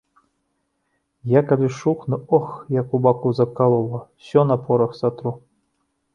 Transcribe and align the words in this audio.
Я 1.33 1.41
калі 1.51 1.67
шухну, 1.81 2.15
ох, 2.39 2.49
як 2.79 2.87
у 2.99 3.01
баку 3.09 3.35
закалола, 3.41 3.99
усё 4.25 4.41
на 4.55 4.61
порах 4.65 4.99
сатру. 5.03 5.37